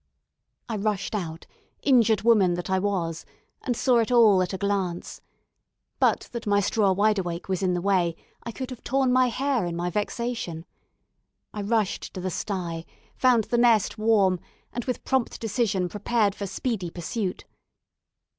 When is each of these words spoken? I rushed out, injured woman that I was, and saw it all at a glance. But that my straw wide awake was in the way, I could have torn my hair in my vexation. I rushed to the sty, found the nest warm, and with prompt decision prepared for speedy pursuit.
I 0.67 0.77
rushed 0.77 1.13
out, 1.13 1.45
injured 1.83 2.23
woman 2.23 2.55
that 2.55 2.71
I 2.71 2.79
was, 2.79 3.23
and 3.61 3.77
saw 3.77 3.99
it 3.99 4.11
all 4.11 4.41
at 4.41 4.51
a 4.51 4.57
glance. 4.57 5.21
But 5.99 6.21
that 6.31 6.47
my 6.47 6.59
straw 6.59 6.91
wide 6.91 7.19
awake 7.19 7.47
was 7.47 7.61
in 7.61 7.75
the 7.75 7.83
way, 7.83 8.15
I 8.41 8.51
could 8.51 8.71
have 8.71 8.83
torn 8.83 9.13
my 9.13 9.27
hair 9.27 9.63
in 9.63 9.75
my 9.75 9.91
vexation. 9.91 10.65
I 11.53 11.61
rushed 11.61 12.15
to 12.15 12.19
the 12.19 12.31
sty, 12.31 12.83
found 13.15 13.43
the 13.43 13.59
nest 13.59 13.99
warm, 13.99 14.39
and 14.73 14.85
with 14.85 15.03
prompt 15.03 15.39
decision 15.39 15.87
prepared 15.87 16.33
for 16.33 16.47
speedy 16.47 16.89
pursuit. 16.89 17.45